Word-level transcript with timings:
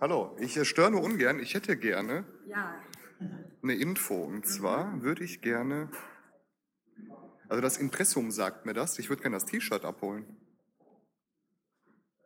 Hallo, 0.00 0.34
ich 0.40 0.56
äh, 0.56 0.64
störe 0.64 0.90
nur 0.90 1.02
ungern. 1.02 1.40
Ich 1.40 1.54
hätte 1.54 1.76
gerne 1.76 2.24
Ja. 2.46 2.74
eine 3.62 3.74
Info. 3.74 4.14
Und 4.24 4.46
zwar 4.46 5.02
würde 5.02 5.24
ich 5.24 5.42
gerne. 5.42 5.90
Also 7.48 7.60
das 7.60 7.76
Impressum 7.78 8.30
sagt 8.30 8.64
mir 8.64 8.72
das. 8.72 8.98
Ich 8.98 9.08
würde 9.10 9.22
gerne 9.22 9.36
das 9.36 9.44
T-Shirt 9.44 9.84
abholen. 9.84 10.24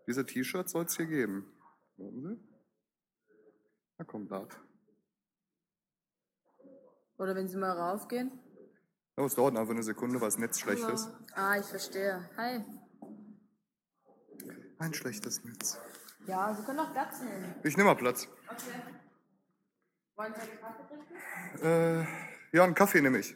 Diese 0.07 0.25
T-Shirts 0.25 0.73
soll 0.73 0.85
es 0.85 0.97
hier 0.97 1.07
geben. 1.07 1.51
Warten 1.97 2.23
Sie. 2.23 2.39
Da 3.99 4.05
kommt 4.05 4.31
das. 4.31 4.49
Oder 7.17 7.35
wenn 7.35 7.49
Sie 7.49 7.57
mal 7.57 7.73
raufgehen. 7.73 8.33
Oh, 9.17 9.25
es 9.25 9.35
dauert 9.35 9.57
einfach 9.57 9.73
eine 9.73 9.83
Sekunde, 9.83 10.21
weil 10.21 10.29
das 10.29 10.39
Netz 10.39 10.61
schlecht 10.61 10.89
ist. 10.89 11.09
Ah, 11.35 11.57
ich 11.59 11.67
verstehe. 11.67 12.29
Hi. 12.37 12.65
Ein 14.79 14.93
schlechtes 14.93 15.43
Netz. 15.45 15.79
Ja, 16.27 16.55
Sie 16.55 16.65
können 16.65 16.81
auch 16.81 16.93
Platz 16.93 17.21
nehmen. 17.21 17.55
Ich 17.63 17.77
nehme 17.77 17.91
mal 17.91 17.97
Platz. 17.97 18.29
Okay. 18.47 18.81
Wollen 20.17 20.33
Sie 20.35 20.41
einen 20.41 20.61
Kaffee 20.61 20.87
trinken? 20.89 21.65
Äh, 21.65 22.57
ja, 22.57 22.65
einen 22.65 22.75
Kaffee 22.75 23.01
nehme 23.01 23.19
ich. 23.19 23.35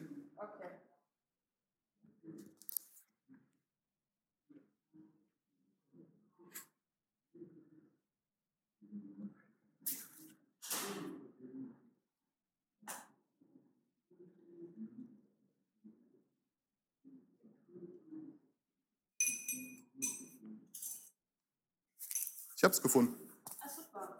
Ich 22.59 22.63
hab's 22.65 22.81
gefunden. 22.81 23.15
Ah, 23.61 23.69
super. 23.69 24.19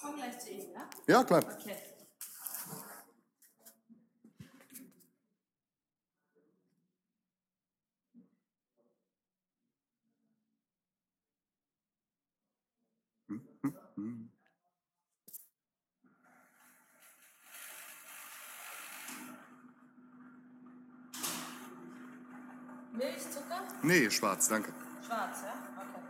Komm 0.00 0.14
gleich 0.14 0.38
zu 0.38 0.50
Ihnen, 0.50 0.72
ja? 0.72 0.88
Ja, 1.08 1.24
klar. 1.24 1.42
Okay. 1.42 1.76
Hm. 13.96 14.30
Milch, 22.92 23.20
Zucker? 23.32 23.64
Nee, 23.82 24.08
schwarz, 24.10 24.48
danke. 24.48 24.72
Schwarz, 25.04 25.42
ja? 25.42 25.54
Okay. 25.76 26.01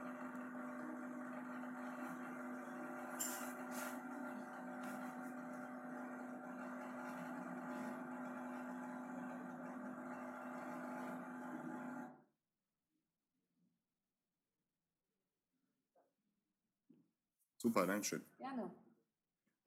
Super, 17.62 17.86
Dankeschön. 17.86 18.20
Gerne. 18.38 18.70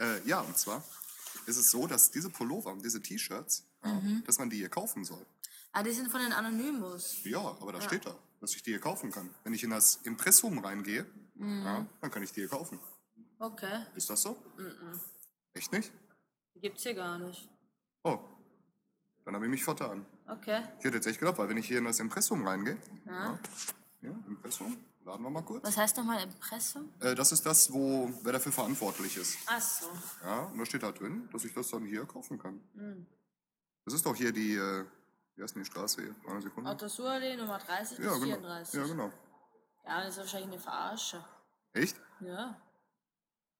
Äh, 0.02 0.28
ja, 0.28 0.42
und 0.42 0.58
zwar 0.58 0.84
ist 1.46 1.56
es 1.56 1.72
so, 1.72 1.88
dass 1.88 2.12
diese 2.12 2.30
Pullover 2.30 2.74
und 2.74 2.84
diese 2.84 3.02
T-Shirts, 3.02 3.64
ja, 3.86 4.02
dass 4.26 4.38
man 4.38 4.50
die 4.50 4.58
hier 4.58 4.68
kaufen 4.68 5.06
soll. 5.06 5.26
Ah, 5.72 5.82
die 5.82 5.92
sind 5.92 6.12
von 6.12 6.20
den 6.20 6.34
Anonymous. 6.34 7.24
Ja, 7.24 7.40
aber 7.40 7.72
da 7.72 7.80
steht 7.80 8.06
da, 8.06 8.14
dass 8.42 8.54
ich 8.54 8.64
die 8.64 8.72
hier 8.72 8.82
kaufen 8.82 9.12
kann. 9.12 9.30
Wenn 9.46 9.54
ich 9.54 9.64
in 9.64 9.70
das 9.70 9.98
Impressum 10.04 10.60
reingehe, 10.60 11.06
ja, 11.36 11.86
dann 12.02 12.12
kann 12.12 12.22
ich 12.22 12.34
die 12.34 12.42
hier 12.42 12.50
kaufen. 12.50 12.80
Okay. 13.40 13.86
Ist 13.96 14.10
das 14.10 14.22
so? 14.24 14.38
Echt 15.54 15.72
nicht? 15.72 15.90
Die 16.54 16.60
gibt's 16.60 16.84
hier 16.84 16.96
gar 16.96 17.18
nicht. 17.18 17.48
Oh, 18.04 18.20
dann 19.24 19.36
habe 19.36 19.46
ich 19.46 19.52
mich 19.52 19.64
vertan. 19.64 20.06
Okay. 20.28 20.64
Ich 20.80 20.86
hätte 20.86 20.98
jetzt 20.98 21.08
echt 21.08 21.20
gedacht, 21.20 21.38
weil 21.38 21.48
wenn 21.48 21.58
ich 21.58 21.68
hier 21.68 21.78
in 21.78 21.86
das 21.86 22.00
Impressum 22.02 22.46
reingehe, 22.46 22.78
ja, 23.06 23.40
ja 24.02 24.12
Impressum, 24.28 24.76
laden 25.06 25.24
wir 25.24 25.30
mal 25.30 25.42
kurz. 25.44 25.64
Was 25.64 25.78
heißt 25.78 25.98
nochmal 25.98 26.22
Impressum? 26.24 26.92
Äh, 27.00 27.16
das 27.16 27.32
ist 27.32 27.46
das, 27.46 27.72
wo 27.72 28.10
wer 28.24 28.34
dafür 28.34 28.52
verantwortlich 28.52 29.18
ist. 29.18 29.38
Ach 29.46 29.62
so. 29.62 29.88
Ja, 30.24 30.42
und 30.46 30.58
da 30.58 30.66
steht 30.66 30.84
da 30.84 30.92
drin, 30.92 31.30
dass 31.32 31.46
ich 31.46 31.54
das 31.54 31.70
dann 31.70 31.86
hier 31.86 32.06
kaufen 32.06 32.38
kann. 32.40 32.60
Das 33.86 33.94
ist 33.94 34.06
doch 34.06 34.16
hier 34.16 34.32
die, 34.32 34.56
äh, 34.56 34.86
wie 35.36 35.44
heißt 35.44 35.56
denn 35.56 35.64
die 35.64 35.70
Straße 35.70 36.02
hier? 36.02 36.16
Eine 36.28 36.42
Sekunde. 36.42 36.70
Autosurallee 36.70 37.38
Nummer 37.38 37.60
30 37.60 38.00
ja, 38.00 38.06
bis 38.06 38.14
genau. 38.14 38.26
34. 38.26 38.74
Ja, 38.80 38.88
genau. 38.88 39.12
Ja, 39.86 40.02
das 40.02 40.10
ist 40.10 40.18
wahrscheinlich 40.18 40.52
eine 40.52 40.60
Verarsche. 40.60 41.24
Echt? 41.74 42.00
Ja. 42.22 42.60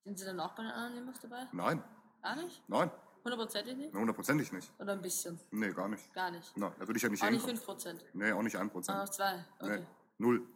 Sind 0.04 0.18
Sie 0.18 0.26
dann 0.26 0.40
auch 0.40 0.56
bei 0.56 0.64
den 0.64 0.72
Anonymous 0.72 1.20
dabei? 1.20 1.48
Nein, 1.52 1.84
Gar 2.22 2.36
nicht? 2.38 2.64
nein, 2.68 2.90
Hundertprozentig 3.24 3.76
nicht? 3.76 3.94
hundertprozentig 3.94 4.52
nicht. 4.52 4.72
Oder 4.80 4.94
ein 4.94 5.02
bisschen? 5.02 5.40
Nee, 5.52 5.72
gar 5.72 5.88
nicht. 5.88 6.14
Gar 6.14 6.32
nicht. 6.32 6.56
Nein, 6.58 6.72
da 6.80 6.88
würde 6.88 6.98
ich 6.98 7.04
ja 7.04 7.10
nicht 7.10 7.24
Auch 7.24 7.30
nicht 7.30 7.44
hinkommen. 7.46 7.58
5 7.58 7.66
Prozent. 7.66 8.06
Nee, 8.14 8.32
auch 8.32 8.42
nicht 8.44 8.56
ein 8.56 8.68
Ah, 8.68 8.72
Prozent. 8.72 8.98
noch 9.00 9.10
zwei. 9.10 9.46
Okay. 9.60 9.80
Nee, 9.80 9.86
null. 10.20 10.48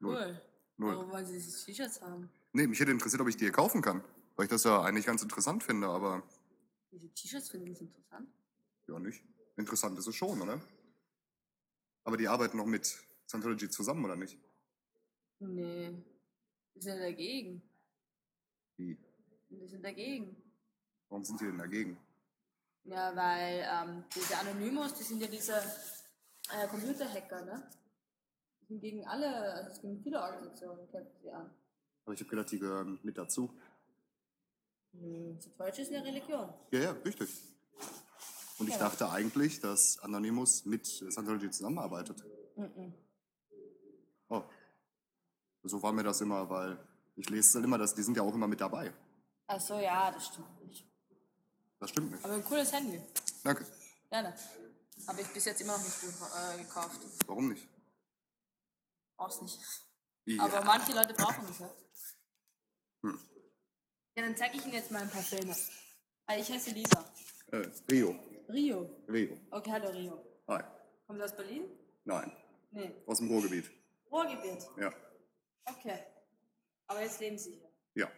Null. 0.00 0.14
Cool. 0.14 0.40
Null. 0.76 0.96
Warum 0.96 1.10
wollen 1.10 1.26
Sie 1.26 1.34
diese 1.34 1.64
T-Shirts 1.64 2.00
haben? 2.00 2.30
Nee, 2.52 2.66
mich 2.66 2.78
hätte 2.80 2.90
interessiert, 2.92 3.20
ob 3.20 3.28
ich 3.28 3.36
die 3.36 3.44
hier 3.44 3.52
kaufen 3.52 3.82
kann. 3.82 4.02
Weil 4.36 4.44
ich 4.44 4.50
das 4.50 4.64
ja 4.64 4.82
eigentlich 4.82 5.06
ganz 5.06 5.22
interessant 5.22 5.62
finde, 5.64 5.88
aber 5.88 6.22
Diese 6.92 7.08
T-Shirts 7.12 7.50
finden 7.50 7.74
Sie 7.74 7.84
interessant? 7.84 8.28
ja 8.86 8.98
nicht. 8.98 9.22
Interessant 9.56 9.98
ist 9.98 10.06
es 10.06 10.14
schon, 10.14 10.40
oder? 10.40 10.60
Aber 12.04 12.16
die 12.16 12.28
arbeiten 12.28 12.56
noch 12.56 12.64
mit 12.66 12.96
Scientology 13.26 13.68
zusammen, 13.68 14.04
oder 14.04 14.16
nicht? 14.16 14.38
Nee. 15.40 15.92
Die 16.74 16.80
sind 16.80 16.98
dagegen. 17.00 17.60
Wie? 18.76 18.96
Die 19.50 19.66
sind 19.66 19.84
dagegen. 19.84 20.36
Warum 21.08 21.24
sind 21.24 21.40
die 21.40 21.46
denn 21.46 21.58
dagegen? 21.58 21.98
Ja, 22.84 23.14
weil 23.14 23.66
ähm, 23.70 24.04
diese 24.14 24.36
Anonymous, 24.38 24.94
die 24.94 25.02
sind 25.02 25.20
ja 25.20 25.26
diese 25.26 25.54
äh, 26.52 26.66
Computerhacker, 26.68 27.44
ne? 27.44 27.68
Die 28.68 28.78
gegen 28.78 29.06
alle, 29.06 29.54
also 29.54 29.70
es 29.70 29.80
gegen 29.80 30.02
viele 30.02 30.20
Organisationen 30.20 30.88
kämpfen 30.90 31.16
sie 31.22 31.30
an. 31.30 31.50
Aber 32.04 32.14
ich 32.14 32.20
habe 32.20 32.30
gedacht, 32.30 32.50
die 32.50 32.58
gehören 32.58 32.98
mit 33.02 33.16
dazu. 33.16 33.50
Hm. 34.92 35.38
Deutsch 35.56 35.78
ist 35.78 35.92
eine 35.92 36.04
Religion. 36.04 36.52
Ja, 36.70 36.80
ja, 36.80 36.90
richtig. 37.04 37.30
Und 38.58 38.68
ich 38.68 38.74
Ja. 38.74 38.80
dachte 38.80 39.08
eigentlich, 39.10 39.60
dass 39.60 39.98
Anonymous 40.00 40.64
mit 40.66 40.86
Scientology 40.86 41.50
zusammenarbeitet. 41.50 42.24
Mhm. 42.56 42.92
Oh. 44.28 44.42
So 45.62 45.82
war 45.82 45.92
mir 45.92 46.02
das 46.02 46.20
immer, 46.20 46.48
weil 46.50 46.78
ich 47.16 47.28
lese 47.30 47.54
dann 47.54 47.64
immer, 47.64 47.78
dass 47.78 47.94
die 47.94 48.02
sind 48.02 48.16
ja 48.16 48.22
auch 48.22 48.34
immer 48.34 48.48
mit 48.48 48.60
dabei. 48.60 48.92
Ach 49.46 49.60
so, 49.60 49.78
ja, 49.78 50.10
das 50.10 50.26
stimmt 50.26 50.64
nicht. 50.66 50.84
Das 51.78 51.90
stimmt 51.90 52.10
nicht. 52.10 52.24
Aber 52.24 52.34
ein 52.34 52.44
cooles 52.44 52.72
Handy. 52.72 53.00
Danke. 53.44 53.64
Gerne. 54.10 54.34
Habe 55.06 55.20
ich 55.20 55.28
bis 55.28 55.44
jetzt 55.44 55.60
immer 55.60 55.76
noch 55.78 55.84
nicht 55.84 56.02
äh, 56.02 56.58
gekauft. 56.58 57.00
Warum 57.26 57.48
nicht? 57.48 57.68
Brauch's 59.18 59.42
nicht. 59.42 59.58
Ja. 60.26 60.44
Aber 60.44 60.64
manche 60.64 60.92
Leute 60.92 61.12
brauchen 61.12 61.44
es, 61.50 61.58
ja. 61.58 61.70
Hm. 63.02 63.18
Ja, 64.14 64.22
dann 64.22 64.36
zeige 64.36 64.56
ich 64.56 64.64
Ihnen 64.64 64.74
jetzt 64.74 64.90
mal 64.92 65.02
ein 65.02 65.10
paar 65.10 65.22
Filme. 65.22 65.54
Ah, 66.26 66.36
ich 66.36 66.48
heiße 66.48 66.70
Lisa. 66.70 67.04
Äh, 67.50 67.68
Rio. 67.90 68.14
Rio. 68.48 68.88
Rio. 69.08 69.36
Okay, 69.50 69.72
hallo 69.72 69.88
Rio. 69.88 70.24
Hi. 70.46 70.62
Kommen 71.06 71.18
Sie 71.18 71.24
aus 71.24 71.36
Berlin? 71.36 71.64
Nein. 72.04 72.32
Nee. 72.70 72.94
Aus 73.06 73.18
dem 73.18 73.28
Ruhrgebiet. 73.28 73.70
Ruhrgebiet. 74.10 74.68
Ja. 74.78 74.94
Okay. 75.64 75.98
Aber 76.86 77.02
jetzt 77.02 77.20
leben 77.20 77.38
Sie 77.38 77.54
hier. 77.54 77.70
Ja. 77.94 78.12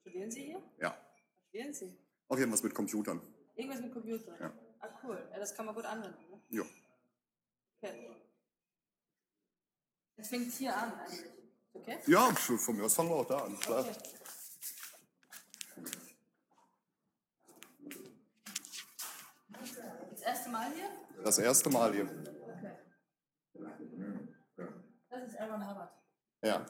Studieren 0.00 0.30
Sie 0.30 0.44
hier? 0.44 0.62
Ja. 0.78 0.90
Was 0.90 1.48
studieren 1.48 1.72
Sie? 1.72 1.98
Auch 2.28 2.36
irgendwas 2.36 2.62
mit 2.62 2.74
Computern. 2.74 3.22
Irgendwas 3.54 3.80
mit 3.80 3.92
Computer? 3.92 4.38
Ja. 4.38 4.52
Ah, 4.80 4.88
cool. 5.02 5.26
Ja, 5.32 5.38
das 5.38 5.54
kann 5.54 5.64
man 5.64 5.74
gut 5.74 5.86
anwenden, 5.86 6.30
ne? 6.30 6.42
Ja. 6.50 6.64
Okay. 7.80 8.27
Es 10.18 10.28
fängt 10.28 10.52
hier 10.52 10.76
an 10.76 10.92
eigentlich. 10.98 11.30
Okay? 11.72 11.98
Ja, 12.06 12.34
von 12.34 12.76
mir 12.76 12.84
aus 12.84 12.94
fangen 12.94 13.10
wir 13.10 13.16
auch 13.16 13.26
da 13.26 13.38
an. 13.38 13.58
Klar. 13.60 13.84
Okay. 13.84 13.92
Das 20.10 20.22
erste 20.22 20.50
Mal 20.50 20.72
hier? 20.74 20.90
Das 21.22 21.38
erste 21.38 21.70
Mal 21.70 21.94
hier. 21.94 22.04
Okay. 22.04 22.76
Das 25.08 25.28
ist 25.28 25.38
Aaron 25.38 25.70
Hubbard. 25.70 25.92
Ja. 26.42 26.66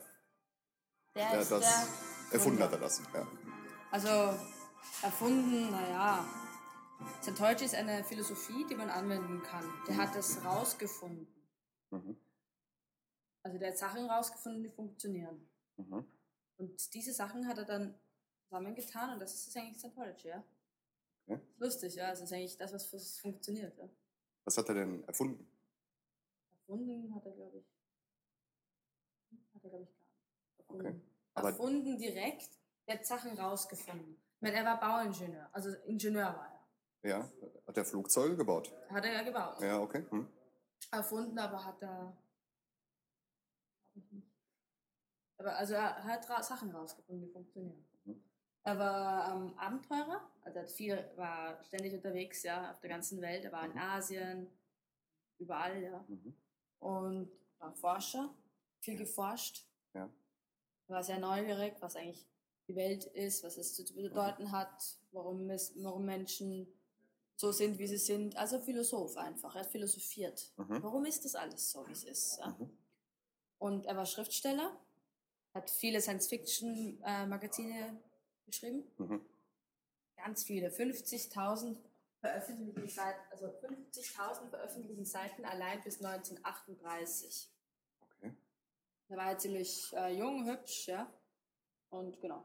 Der 1.15 1.31
Der 1.31 1.41
ist 1.41 1.51
hat 1.51 1.63
das 1.63 1.87
der 2.31 2.35
erfunden 2.35 2.63
hat 2.63 2.73
er 2.73 2.79
das. 2.79 3.03
Ja. 3.15 3.27
Also 3.91 4.39
erfunden, 5.03 5.71
naja. 5.71 6.25
Scientology 7.23 7.65
ist 7.65 7.75
eine 7.75 8.05
Philosophie, 8.05 8.67
die 8.69 8.75
man 8.75 8.91
anwenden 8.91 9.43
kann. 9.43 9.65
Der 9.89 9.97
hat 9.97 10.15
das 10.15 10.45
rausgefunden. 10.45 11.27
Mhm. 11.91 12.21
Also 13.49 13.59
der 13.59 13.71
hat 13.71 13.79
Sachen 13.79 14.11
rausgefunden, 14.11 14.63
die 14.63 14.69
funktionieren. 14.69 15.49
Mhm. 15.79 16.05
Und 16.59 16.95
diese 16.95 17.15
Sachen 17.15 17.49
hat 17.49 17.57
er 17.57 17.65
dann 17.65 17.99
zusammengetan 18.45 19.15
und 19.15 19.21
das 19.21 19.33
ist 19.33 19.57
eigentlich 19.57 19.79
Scientology, 19.79 20.29
ja. 20.29 20.45
Okay. 21.27 21.41
Lustig, 21.57 21.95
ja. 21.95 22.11
Das 22.11 22.21
ist 22.21 22.31
eigentlich 22.31 22.59
das, 22.59 22.75
was 22.75 23.19
funktioniert. 23.19 23.75
Ja. 23.79 23.89
Was 24.45 24.59
hat 24.59 24.69
er 24.69 24.75
denn 24.75 25.03
erfunden? 25.05 25.51
Erfunden 26.53 27.15
hat 27.15 27.25
er, 27.25 27.33
glaube 27.33 27.59
ich. 27.59 27.65
Hat 29.55 29.65
er, 29.65 29.71
glaube 29.71 29.85
ich, 29.85 29.97
gar 29.97 30.05
nicht. 30.05 30.59
Erfunden. 30.59 31.03
Aber- 31.33 31.49
erfunden 31.49 31.97
direkt. 31.97 32.51
Der 32.87 32.99
hat 32.99 33.07
Sachen 33.07 33.39
rausgefunden. 33.39 34.21
Ich 34.37 34.43
meine, 34.43 34.57
er 34.57 34.65
war 34.67 34.79
Bauingenieur, 34.79 35.49
also 35.53 35.71
Ingenieur 35.87 36.27
war 36.27 36.53
er. 37.03 37.11
Ja, 37.11 37.33
hat 37.67 37.77
er 37.79 37.85
Flugzeuge 37.85 38.37
gebaut? 38.37 38.71
Hat 38.91 39.05
er 39.05 39.13
ja 39.13 39.23
gebaut. 39.23 39.61
Ja, 39.63 39.81
okay. 39.81 40.05
Hm. 40.11 40.29
Erfunden, 40.91 41.39
aber 41.39 41.65
hat 41.65 41.83
er. 41.83 42.15
Aber 45.39 45.57
also 45.57 45.75
er 45.75 46.05
hat 46.05 46.29
ra 46.29 46.43
Sachen 46.43 46.71
rausgefunden, 46.71 47.27
die 47.27 47.33
funktionieren. 47.33 47.85
Mhm. 48.05 48.23
Er 48.65 48.79
war 48.79 49.35
ähm, 49.35 49.57
Abenteurer, 49.57 50.21
also 50.43 50.59
er 50.59 50.65
hat 50.65 50.71
viel, 50.71 51.11
war 51.17 51.63
ständig 51.65 51.95
unterwegs, 51.95 52.43
ja, 52.43 52.73
auf 52.73 52.81
der 52.81 52.91
ganzen 52.91 53.21
Welt. 53.21 53.45
Er 53.45 53.53
war 53.53 53.65
in 53.65 53.79
Asien, 53.79 54.49
überall, 55.39 55.83
ja. 55.83 56.05
Mhm. 56.09 56.35
Und 56.81 57.33
war 57.59 57.73
Forscher, 57.73 58.35
viel 58.81 58.97
geforscht. 58.97 59.67
Ja. 59.95 60.11
War 60.89 61.03
sehr 61.03 61.19
neugierig, 61.19 61.77
was 61.81 61.97
eigentlich 61.97 62.27
die 62.69 62.77
Welt 62.77 63.05
ist, 63.05 63.45
was 63.45 63.57
es 63.57 63.75
zu 63.75 63.95
bedeuten 63.95 64.53
hat, 64.53 64.99
warum, 65.13 65.49
es, 65.51 65.73
warum 65.83 66.05
Menschen 66.05 66.67
so 67.37 67.53
sind, 67.53 67.79
wie 67.79 67.87
sie 67.87 67.97
sind. 67.97 68.37
Also 68.37 68.61
Philosoph 68.61 69.17
einfach. 69.17 69.55
Er 69.55 69.63
hat 69.63 69.71
philosophiert. 69.71 70.53
Mhm. 70.57 70.83
Warum 70.83 71.05
ist 71.05 71.25
das 71.25 71.35
alles 71.35 71.71
so, 71.71 71.87
wie 71.87 71.93
es 71.93 72.05
ist? 72.05 72.39
Ja? 72.39 72.49
Mhm. 72.49 72.71
Und 73.59 73.87
er 73.87 73.97
war 73.97 74.07
Schriftsteller, 74.07 74.77
hat 75.55 75.71
viele 75.71 76.01
Science-Fiction-Magazine 76.01 78.01
geschrieben. 78.47 78.85
Mhm. 78.99 79.25
Ganz 80.17 80.45
viele. 80.45 80.69
50.000 80.69 81.77
veröffentlichte 82.21 82.89
Seiten, 82.89 83.21
also 83.31 83.47
50.000 83.47 84.51
veröffentlichte 84.51 85.05
Seiten 85.05 85.45
allein 85.45 85.83
bis 85.83 86.05
1938. 86.05 87.49
Okay. 88.03 88.35
Er 89.09 89.17
war 89.17 89.33
ja 89.33 89.39
ziemlich 89.39 89.93
äh, 89.95 90.17
jung, 90.17 90.47
hübsch, 90.47 90.89
ja. 90.89 91.13
Und 91.91 92.21
genau, 92.21 92.45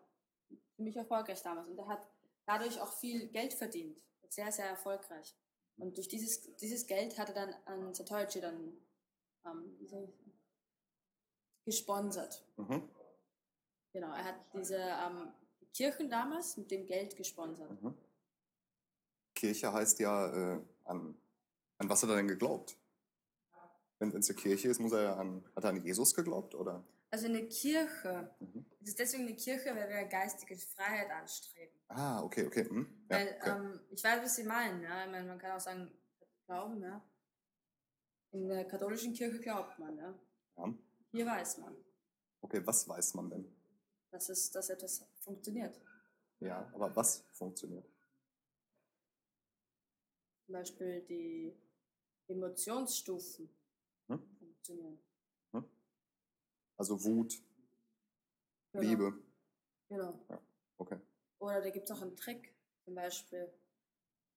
ziemlich 0.76 0.96
erfolgreich 0.96 1.42
damals. 1.42 1.68
Und 1.68 1.78
er 1.78 1.88
hat 1.88 2.08
dadurch 2.46 2.80
auch 2.80 2.94
viel 3.00 3.28
Geld 3.30 3.54
verdient. 3.54 4.00
Sehr, 4.30 4.52
sehr 4.52 4.68
erfolgreich. 4.68 5.36
Und 5.78 5.98
durch 5.98 6.08
dieses, 6.08 6.56
dieses 6.58 6.88
Geld 6.88 7.18
hat 7.18 7.30
er 7.30 7.36
dann 7.36 7.54
an 7.66 7.94
Satoichi 7.94 8.40
dann 8.40 8.78
ähm, 9.46 9.76
wie 9.80 9.88
soll 9.88 10.04
ich 10.04 10.16
sagen, 10.16 10.32
gesponsert. 11.66 12.44
Mhm. 12.58 12.90
Genau, 13.94 14.14
er 14.14 14.24
hat 14.24 14.36
diese 14.54 14.78
ähm, 14.78 15.32
Kirchen 15.74 16.10
damals 16.10 16.58
mit 16.58 16.72
dem 16.72 16.86
Geld 16.86 17.16
gesponsert. 17.16 17.82
Mhm. 17.82 17.94
Kirche 19.36 19.72
heißt 19.74 20.00
ja, 20.00 20.28
äh, 20.56 20.62
an, 20.86 21.16
an 21.78 21.90
was 21.90 22.04
hat 22.04 22.10
er 22.10 22.16
denn 22.18 22.28
geglaubt? 22.28 22.78
Wenn 24.00 24.10
es 24.16 24.30
eine 24.30 24.40
Kirche 24.40 24.68
ist, 24.70 24.80
muss 24.80 24.92
er 24.92 25.18
an, 25.18 25.44
hat 25.56 25.64
er 25.64 25.70
an 25.72 25.82
Jesus 25.82 26.14
geglaubt, 26.14 26.56
oder? 26.56 26.84
Also 27.10 27.28
eine 27.28 27.48
Kirche, 27.48 28.36
Mhm. 28.40 28.66
es 28.82 28.90
ist 28.90 29.00
deswegen 29.00 29.28
eine 29.28 29.36
Kirche, 29.36 29.70
weil 29.76 29.88
wir 29.88 30.04
geistige 30.06 30.58
Freiheit 30.58 31.12
anstreben. 31.12 31.80
Ah, 31.88 32.24
okay, 32.24 32.48
okay. 32.48 32.68
Hm. 32.68 32.88
Ja, 33.10 33.18
Weil, 33.18 33.38
okay. 33.40 33.50
ähm, 33.52 33.80
ich 33.92 34.04
weiß, 34.04 34.24
was 34.24 34.36
Sie 34.36 34.44
meinen, 34.44 34.82
ja. 34.82 35.06
Ich 35.06 35.12
meine, 35.12 35.28
man 35.28 35.38
kann 35.38 35.52
auch 35.52 35.60
sagen, 35.60 35.92
glauben, 36.48 36.82
ja. 36.82 37.02
In 38.32 38.48
der 38.50 38.66
katholischen 38.66 39.14
Kirche 39.14 39.40
glaubt 39.40 39.78
man, 39.78 39.96
ja. 39.96 40.14
ja. 40.58 40.74
Hier 41.14 41.28
weiß 41.28 41.60
man, 41.60 41.76
Okay, 42.42 42.66
was 42.66 42.88
weiß 42.88 43.14
man 43.14 43.30
denn? 43.30 43.46
dass, 44.10 44.30
es, 44.30 44.50
dass 44.52 44.70
etwas 44.70 45.06
funktioniert. 45.22 45.80
Ja, 46.40 46.68
aber 46.74 46.94
was 46.96 47.24
funktioniert? 47.34 47.86
Zum 50.46 50.54
Beispiel 50.54 51.02
die 51.04 51.56
Emotionsstufen 52.28 53.48
Hm? 54.10 54.20
funktionieren. 54.40 55.00
Also 56.78 57.02
Wut, 57.04 57.40
Genau. 58.74 58.84
Liebe. 58.90 59.14
Genau. 59.88 60.20
Okay. 60.80 61.00
Oder 61.38 61.62
da 61.62 61.70
gibt 61.70 61.88
es 61.88 61.96
auch 61.96 62.02
einen 62.02 62.16
Trick, 62.18 62.56
zum 62.84 62.96
Beispiel, 62.96 63.54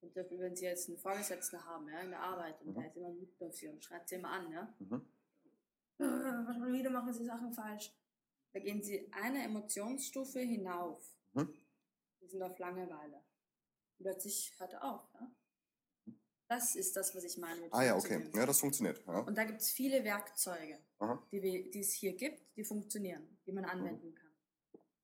wenn 0.03 0.55
Sie 0.55 0.67
jetzt 0.67 0.89
einen 0.89 0.99
Vorgesetzten 0.99 1.65
haben, 1.65 1.89
ja, 1.89 2.01
in 2.01 2.11
der 2.11 2.21
Arbeit, 2.21 2.61
und 2.61 2.69
Mhm. 2.69 2.75
der 2.75 2.87
ist 2.89 2.97
immer 2.97 3.15
wütend 3.17 3.43
auf 3.43 3.57
Sie 3.57 3.69
und 3.69 3.83
schreit 3.83 4.07
Sie 4.07 4.17
immer 4.17 4.31
an, 4.31 4.53
ja. 4.53 4.75
Mhm. 4.79 5.09
Manchmal 5.99 6.73
wieder 6.73 6.91
machen 6.91 7.13
Sie 7.13 7.25
Sachen 7.25 7.53
falsch. 7.53 7.93
Da 8.53 8.61
gehen 8.61 8.83
Sie 8.83 9.11
eine 9.13 9.43
Emotionsstufe 9.45 10.41
hinauf. 10.41 11.03
Mhm. 11.35 11.53
Sie 12.21 12.29
sind 12.29 12.43
auf 12.43 12.59
Langeweile. 12.59 13.17
Und 13.99 14.03
plötzlich 14.05 14.55
hört 14.59 14.73
er 14.75 14.85
auf, 14.85 15.03
ja. 15.15 15.31
Das 16.49 16.77
ist 16.77 16.95
das, 16.97 17.15
was 17.15 17.25
ich 17.25 17.39
meine 17.39 17.61
mit 17.61 17.75
Ah 17.75 17.83
ja, 17.83 17.97
okay. 17.97 18.31
Ja, 18.33 18.47
das 18.47 18.61
funktioniert. 18.61 19.03
Ja. 19.07 19.19
Und 19.21 19.37
da 19.37 19.43
gibt 19.45 19.61
es 19.61 19.71
viele 19.71 20.05
Werkzeuge, 20.05 20.79
Aha. 20.99 21.21
die, 21.33 21.71
es 21.81 21.93
hier 21.93 22.15
gibt, 22.15 22.41
die 22.57 22.63
funktionieren, 22.63 23.37
die 23.47 23.53
man 23.53 23.65
anwenden 23.65 24.15
kann. 24.15 24.31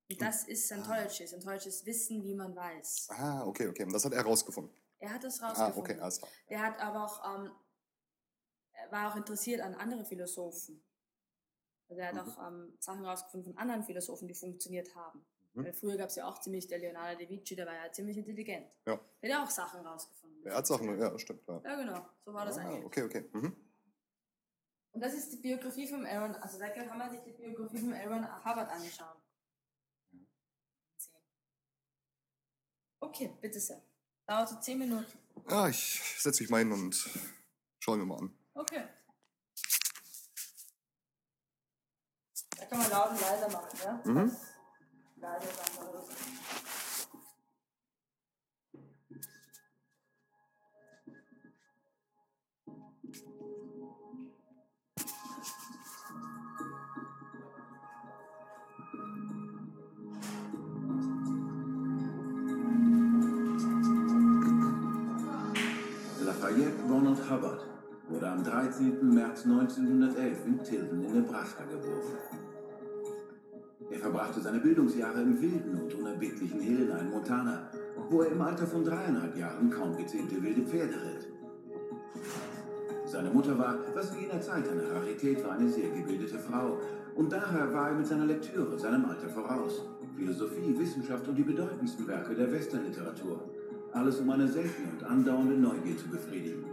Und 0.09 0.21
das 0.23 0.45
ist 0.45 0.71
Ah. 0.71 0.77
Scientology. 0.77 1.27
Scientology 1.27 1.69
ist 1.69 1.85
Wissen, 1.85 2.23
wie 2.23 2.35
man 2.35 2.55
weiß. 2.55 3.09
Ah, 3.11 3.45
okay, 3.45 3.67
okay. 3.67 3.87
Das 3.91 4.05
hat 4.05 4.13
er 4.13 4.23
rausgefunden. 4.23 4.73
Er 5.01 5.13
hat 5.15 5.25
das 5.25 5.41
Ah, 5.41 5.49
rausgefunden. 5.49 5.81
okay, 5.95 6.01
alles 6.01 6.19
klar. 6.19 6.31
Der 6.49 6.63
hat 6.63 6.79
aber 6.81 7.05
auch, 7.07 7.41
ähm, 7.41 7.51
er 7.51 7.51
war 8.93 9.11
auch 9.13 9.17
interessiert 9.17 9.61
an 9.61 9.75
andere 9.75 10.05
Philosophen. 10.05 10.81
Also 11.89 12.01
er 12.01 12.09
hat 12.09 12.15
Mhm. 12.15 12.21
auch 12.21 12.47
ähm, 12.49 12.77
Sachen 12.79 13.05
rausgefunden 13.05 13.53
von 13.53 13.59
anderen 13.61 13.83
Philosophen, 13.83 14.29
die 14.29 14.35
funktioniert 14.35 14.95
haben. 14.95 15.25
Mhm. 15.55 15.65
Weil 15.65 15.73
früher 15.73 15.97
gab 15.97 16.09
es 16.11 16.17
ja 16.17 16.29
auch 16.29 16.39
ziemlich, 16.41 16.67
der 16.69 16.79
Leonardo 16.79 17.23
da 17.23 17.29
Vinci, 17.29 17.57
der 17.57 17.67
war 17.67 17.75
ja 17.75 17.91
ziemlich 17.93 18.17
intelligent. 18.17 18.71
Ja. 18.87 19.01
Der 19.23 19.31
hat 19.35 19.39
ja 19.39 19.45
auch 19.45 19.51
Sachen 19.51 19.85
rausgefunden. 19.85 20.47
Er 20.47 20.57
hat 20.57 20.67
Sachen, 20.67 20.99
ja, 20.99 21.19
stimmt. 21.19 21.43
Ja, 21.49 21.61
Ja, 21.65 21.77
genau. 21.77 22.07
So 22.25 22.33
war 22.33 22.45
das 22.47 22.59
ah, 22.59 22.63
eigentlich. 22.63 22.85
okay, 22.85 23.03
okay. 23.03 23.25
Mhm. 23.33 23.57
Und 24.93 25.01
das 25.01 25.15
ist 25.15 25.33
die 25.33 25.37
Biografie 25.39 25.89
von 25.89 26.05
Aaron, 26.07 26.35
also 26.37 26.59
da 26.59 26.69
kann 26.69 26.99
man 26.99 27.11
sich 27.11 27.21
die 27.23 27.33
Biografie 27.33 27.79
von 27.79 27.95
Aaron 27.95 28.27
Hubbard 28.45 28.71
anschauen. 28.71 29.17
Okay, 33.01 33.33
bitte 33.41 33.59
sehr. 33.59 33.83
Dauert 34.27 34.49
so 34.51 34.57
10 34.61 34.79
Minuten. 34.79 35.07
Ja, 35.49 35.69
ich 35.69 36.01
setze 36.19 36.43
mich 36.43 36.51
mal 36.51 36.59
hin 36.59 36.73
und 36.73 37.09
schaue 37.79 37.97
mir 37.97 38.05
mal 38.07 38.19
an. 38.19 38.39
Okay. 38.55 38.83
Da 42.59 42.65
kann 42.67 42.79
man 42.79 42.91
laut 42.91 43.11
und 43.11 43.21
leiser 43.21 43.49
machen, 43.49 43.79
ja? 43.83 44.01
Mhm. 44.05 44.37
Leiser 45.17 45.47
sagen 45.53 46.42
am 68.33 68.43
13. 68.43 69.13
März 69.13 69.45
1911 69.45 70.47
in 70.47 70.63
Tilden 70.65 71.05
in 71.05 71.13
Nebraska 71.13 71.65
geboren. 71.65 72.17
Er 73.91 73.99
verbrachte 73.99 74.41
seine 74.41 74.59
Bildungsjahre 74.59 75.21
im 75.21 75.41
wilden 75.43 75.79
und 75.79 75.95
unerbittlichen 75.95 76.61
in 76.61 77.11
Montana, 77.11 77.69
wo 78.09 78.23
er 78.23 78.33
im 78.33 78.41
Alter 78.41 78.67
von 78.67 78.85
dreieinhalb 78.85 79.37
Jahren 79.37 79.69
kaum 79.69 79.95
gezähmte 79.99 80.43
wilde 80.43 80.63
Pferde 80.63 80.95
ritt. 80.95 81.29
Seine 83.05 83.29
Mutter 83.29 83.59
war, 83.59 83.77
was 83.95 84.15
in 84.15 84.23
jener 84.23 84.41
Zeit 84.41 84.67
eine 84.67 84.91
Rarität 84.91 85.45
war, 85.45 85.53
eine 85.53 85.69
sehr 85.69 85.91
gebildete 85.91 86.39
Frau. 86.39 86.79
Und 87.15 87.31
daher 87.31 87.71
war 87.75 87.91
er 87.91 87.97
mit 87.97 88.07
seiner 88.07 88.25
Lektüre 88.25 88.79
seinem 88.79 89.05
Alter 89.05 89.29
voraus. 89.29 89.85
Philosophie, 90.17 90.75
Wissenschaft 90.79 91.29
und 91.29 91.35
die 91.35 91.43
bedeutendsten 91.43 92.09
Werke 92.09 92.35
der 92.35 92.51
Westernliteratur. 92.51 93.41
Alles 93.93 94.21
um 94.21 94.31
eine 94.31 94.49
seltene 94.49 94.89
und 94.91 95.05
andauernde 95.05 95.55
Neugier 95.55 95.99
zu 95.99 96.09
befriedigen. 96.09 96.72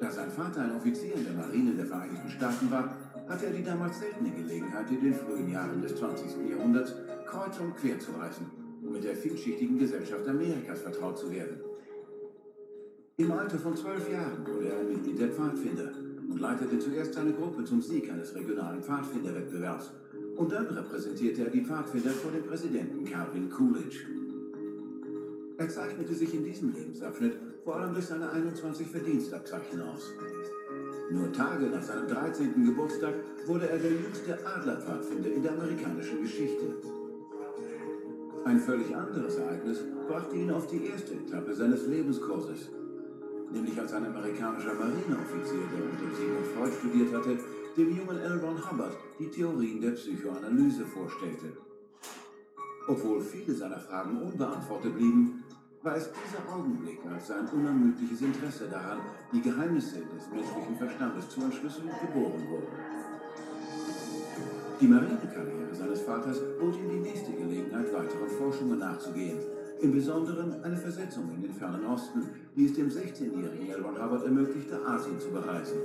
Da 0.00 0.10
sein 0.10 0.30
Vater 0.30 0.62
ein 0.62 0.74
Offizier 0.76 1.14
in 1.14 1.24
der 1.24 1.34
Marine 1.34 1.74
der 1.74 1.84
Vereinigten 1.84 2.30
Staaten 2.30 2.70
war, 2.70 2.96
hatte 3.28 3.46
er 3.46 3.52
die 3.52 3.62
damals 3.62 4.00
seltene 4.00 4.30
Gelegenheit, 4.30 4.90
in 4.90 5.02
den 5.02 5.14
frühen 5.14 5.50
Jahren 5.50 5.82
des 5.82 5.94
20. 5.96 6.48
Jahrhunderts 6.48 6.94
kreuz 7.26 7.60
und 7.60 7.76
quer 7.76 7.98
zu 7.98 8.12
reisen, 8.12 8.46
um 8.82 8.92
mit 8.92 9.04
der 9.04 9.14
vielschichtigen 9.14 9.78
Gesellschaft 9.78 10.26
Amerikas 10.26 10.80
vertraut 10.80 11.18
zu 11.18 11.30
werden. 11.30 11.60
Im 13.18 13.30
Alter 13.32 13.58
von 13.58 13.76
zwölf 13.76 14.10
Jahren 14.10 14.46
wurde 14.46 14.70
er 14.70 14.80
ein 14.80 14.88
Mitglied 14.88 15.20
der 15.20 15.28
Pfadfinder 15.28 15.92
und 16.30 16.40
leitete 16.40 16.78
zuerst 16.78 17.18
eine 17.18 17.34
Gruppe 17.34 17.64
zum 17.64 17.82
Sieg 17.82 18.10
eines 18.10 18.34
regionalen 18.34 18.82
Pfadfinderwettbewerbs. 18.82 19.92
Und 20.36 20.50
dann 20.50 20.66
repräsentierte 20.66 21.44
er 21.44 21.50
die 21.50 21.60
Pfadfinder 21.60 22.10
vor 22.10 22.32
dem 22.32 22.44
Präsidenten 22.44 23.04
Calvin 23.04 23.50
Coolidge. 23.50 24.19
Er 25.60 25.68
zeichnete 25.68 26.14
sich 26.14 26.32
in 26.32 26.42
diesem 26.42 26.72
Lebensabschnitt 26.72 27.36
vor 27.64 27.76
allem 27.76 27.92
durch 27.92 28.06
seine 28.06 28.30
21 28.30 28.86
Verdienstabzeichen 28.86 29.82
aus. 29.82 30.10
Nur 31.10 31.30
Tage 31.34 31.66
nach 31.66 31.82
seinem 31.82 32.08
13. 32.08 32.64
Geburtstag 32.64 33.12
wurde 33.46 33.68
er 33.68 33.76
der 33.76 33.90
jüngste 33.90 34.38
Adlerpfadfinder 34.46 35.30
in 35.30 35.42
der 35.42 35.52
amerikanischen 35.52 36.22
Geschichte. 36.22 36.64
Ein 38.46 38.58
völlig 38.58 38.96
anderes 38.96 39.36
Ereignis 39.36 39.80
brachte 40.08 40.34
ihn 40.36 40.50
auf 40.50 40.66
die 40.66 40.86
erste 40.86 41.12
Etappe 41.12 41.54
seines 41.54 41.86
Lebenskurses. 41.86 42.70
Nämlich 43.52 43.78
als 43.78 43.92
ein 43.92 44.06
amerikanischer 44.06 44.72
Marineoffizier, 44.72 45.60
der 45.76 45.84
unter 45.84 46.16
Sigmund 46.16 46.46
Freud 46.56 46.72
studiert 46.72 47.12
hatte, 47.12 47.36
dem 47.76 47.94
jungen 47.98 48.18
L. 48.18 48.40
Ron 48.42 48.70
Hubbard 48.70 48.96
die 49.18 49.28
Theorien 49.28 49.82
der 49.82 49.90
Psychoanalyse 49.90 50.86
vorstellte. 50.86 51.52
Obwohl 52.88 53.20
viele 53.20 53.54
seiner 53.54 53.78
Fragen 53.78 54.22
unbeantwortet 54.22 54.96
blieben, 54.96 55.39
war 55.82 55.96
es 55.96 56.10
dieser 56.12 56.54
Augenblick 56.54 56.98
als 57.10 57.28
sein 57.28 57.48
unermüdliches 57.48 58.20
Interesse 58.20 58.68
daran, 58.68 58.98
die 59.32 59.40
Geheimnisse 59.40 60.00
des 60.00 60.28
menschlichen 60.30 60.76
Verstandes 60.76 61.28
zu 61.30 61.40
entschlüsseln, 61.40 61.88
geboren 62.00 62.46
wurde. 62.50 62.66
Die 64.78 64.86
Marinekarriere 64.86 65.74
seines 65.74 66.02
Vaters 66.02 66.38
bot 66.58 66.76
ihm 66.76 66.90
die 66.90 67.08
nächste 67.10 67.32
Gelegenheit, 67.32 67.92
weiteren 67.92 68.28
Forschungen 68.28 68.78
nachzugehen. 68.78 69.38
Im 69.80 69.92
Besonderen 69.92 70.62
eine 70.62 70.76
Versetzung 70.76 71.30
in 71.34 71.42
den 71.42 71.54
fernen 71.54 71.86
Osten, 71.86 72.28
die 72.54 72.66
es 72.66 72.74
dem 72.74 72.90
16-jährigen 72.90 73.70
L. 73.70 73.80
Ron 73.82 74.02
Hubbard 74.02 74.24
ermöglichte, 74.24 74.78
Asien 74.86 75.18
zu 75.18 75.30
bereisen. 75.30 75.78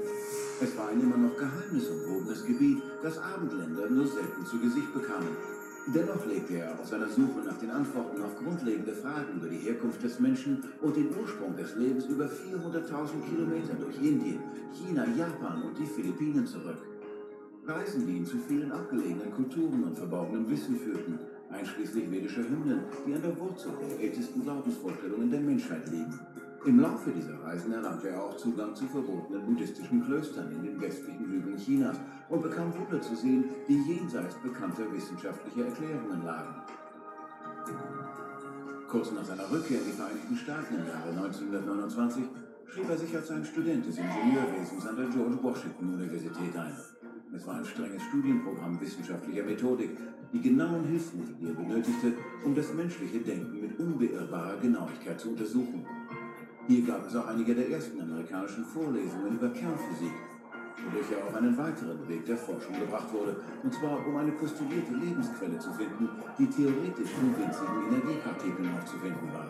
Es 0.62 0.78
war 0.78 0.90
ein 0.90 1.00
immer 1.00 1.16
noch 1.16 1.38
geheimnisumwobenes 1.38 2.46
Gebiet, 2.46 2.84
das 3.02 3.18
Abendländer 3.18 3.90
nur 3.90 4.08
selten 4.08 4.46
zu 4.46 4.60
Gesicht 4.60 4.94
bekamen. 4.94 5.55
Dennoch 5.88 6.25
legte 6.25 6.58
er 6.58 6.74
auf 6.80 6.88
seiner 6.88 7.08
Suche 7.08 7.46
nach 7.46 7.58
den 7.60 7.70
Antworten 7.70 8.20
auf 8.24 8.36
grundlegende 8.38 8.92
Fragen 8.92 9.38
über 9.38 9.48
die 9.48 9.58
Herkunft 9.58 10.01
des 10.01 10.20
Menschen 10.20 10.63
und 10.82 10.96
den 10.96 11.10
Ursprung 11.15 11.56
des 11.56 11.75
Lebens 11.75 12.06
über 12.06 12.25
400.000 12.25 13.22
Kilometer 13.30 13.75
durch 13.75 13.96
Indien, 13.98 14.39
China, 14.74 15.06
Japan 15.15 15.62
und 15.62 15.77
die 15.77 15.86
Philippinen 15.86 16.48
zurück. 16.48 16.82
Reisen, 17.68 18.08
die 18.08 18.18
ihn 18.18 18.25
zu 18.25 18.38
vielen 18.48 18.72
abgelegenen 18.72 19.32
Kulturen 19.32 19.84
und 19.84 19.96
verborgenem 19.96 20.50
Wissen 20.50 20.75
führten, 20.75 21.20
einschließlich 21.51 22.10
vedischer 22.10 22.44
Hymnen, 22.44 22.80
die 23.06 23.13
an 23.13 23.22
der 23.22 23.39
Wurzel 23.39 23.72
der 23.80 24.00
ältesten 24.00 24.42
Glaubensvorstellungen 24.42 25.30
der 25.30 25.42
Menschheit 25.42 25.88
liegen. 25.92 26.20
Im 26.65 26.79
Laufe 26.79 27.12
dieser 27.12 27.39
Reisen 27.43 27.74
erlangte 27.74 28.10
er 28.10 28.24
auch 28.24 28.36
Zugang 28.38 28.74
zu 28.74 28.88
verbotenen 28.88 29.45
buddhistischen 29.45 30.03
Klöstern 30.03 30.51
in 30.51 30.63
den 30.63 30.81
westlichen 30.81 31.24
Hügeln 31.27 31.57
Chinas 31.57 31.98
und 32.27 32.41
bekam 32.41 32.74
Wunder 32.74 33.00
zu 33.00 33.15
sehen, 33.15 33.45
die 33.67 33.84
jenseits 33.84 34.34
bekannter 34.41 34.91
wissenschaftlicher 34.91 35.67
Erklärungen 35.67 36.25
lagen. 36.25 36.55
Kurz 38.89 39.12
nach 39.12 39.24
seiner 39.24 39.51
Rückkehr 39.51 39.77
in 39.77 39.86
die 39.86 39.91
Vereinigten 39.91 40.36
Staaten 40.36 40.74
im 40.74 40.88
Jahre 40.88 41.10
1929 41.10 42.24
schrieb 42.65 42.89
er 42.89 42.98
sich 42.98 43.15
als 43.15 43.29
ein 43.29 43.45
Student 43.45 43.86
des 43.86 43.98
Ingenieurwesens 43.98 44.88
an 44.88 44.95
der 44.95 45.10
George 45.10 45.38
Washington 45.43 45.93
Universität 45.93 46.57
ein. 46.57 46.74
Es 47.36 47.45
war 47.45 47.55
ein 47.57 47.65
strenges 47.65 48.01
Studienprogramm 48.03 48.81
wissenschaftlicher 48.81 49.43
Methodik, 49.43 49.98
die 50.34 50.41
genauen 50.41 50.84
Hilfsmittel, 50.86 51.36
die 51.39 51.48
er 51.48 51.53
benötigte, 51.53 52.13
um 52.43 52.55
das 52.55 52.74
menschliche 52.74 53.19
Denken 53.19 53.62
mit 53.62 53.79
unbeirrbarer 53.79 54.57
Genauigkeit 54.57 55.19
zu 55.19 55.29
untersuchen. 55.29 55.86
Hier 56.67 56.81
gab 56.81 57.05
es 57.05 57.15
auch 57.15 57.27
einige 57.27 57.53
der 57.53 57.69
ersten 57.69 58.01
amerikanischen 58.01 58.65
Vorlesungen 58.65 59.38
über 59.38 59.50
Kernphysik, 59.50 60.13
wodurch 60.84 61.12
er 61.12 61.27
auf 61.27 61.36
einen 61.36 61.55
weiteren 61.55 62.07
Weg 62.10 62.25
der 62.25 62.38
Forschung 62.38 62.74
gebracht 62.79 63.13
wurde, 63.13 63.36
und 63.62 63.72
zwar 63.72 64.01
um 64.07 64.17
eine 64.17 64.31
postulierte 64.31 64.93
Lebensquelle 64.95 65.60
zu 65.60 65.72
finden, 65.74 66.10
die 66.39 66.48
theoretisch 66.48 67.12
in 67.22 67.38
winzigen 67.38 67.86
Energiepartikeln 67.89 68.74
aufzufinden 68.74 69.29
war. 69.31 69.45